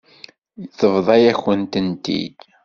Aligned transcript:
Tebḍa-yakent-tent-id. 0.77 2.39